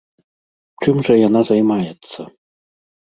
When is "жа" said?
1.09-1.13